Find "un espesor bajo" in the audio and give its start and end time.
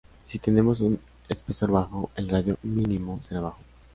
0.81-2.09